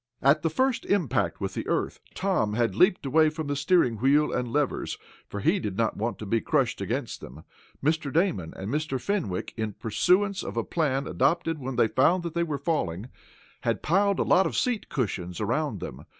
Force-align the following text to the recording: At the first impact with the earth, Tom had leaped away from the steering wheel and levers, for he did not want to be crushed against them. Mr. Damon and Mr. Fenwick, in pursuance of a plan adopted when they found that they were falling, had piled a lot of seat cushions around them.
At 0.23 0.41
the 0.41 0.49
first 0.49 0.83
impact 0.87 1.39
with 1.39 1.53
the 1.53 1.67
earth, 1.67 1.99
Tom 2.15 2.53
had 2.53 2.73
leaped 2.73 3.05
away 3.05 3.29
from 3.29 3.45
the 3.45 3.55
steering 3.55 3.97
wheel 3.97 4.31
and 4.33 4.51
levers, 4.51 4.97
for 5.27 5.41
he 5.41 5.59
did 5.59 5.77
not 5.77 5.95
want 5.95 6.17
to 6.17 6.25
be 6.25 6.41
crushed 6.41 6.81
against 6.81 7.21
them. 7.21 7.43
Mr. 7.85 8.11
Damon 8.11 8.51
and 8.57 8.71
Mr. 8.73 8.99
Fenwick, 8.99 9.53
in 9.57 9.73
pursuance 9.73 10.41
of 10.41 10.57
a 10.57 10.63
plan 10.63 11.05
adopted 11.05 11.59
when 11.59 11.75
they 11.75 11.87
found 11.87 12.23
that 12.23 12.33
they 12.33 12.41
were 12.41 12.57
falling, 12.57 13.09
had 13.61 13.83
piled 13.83 14.17
a 14.17 14.23
lot 14.23 14.47
of 14.47 14.57
seat 14.57 14.89
cushions 14.89 15.39
around 15.39 15.81
them. 15.81 16.03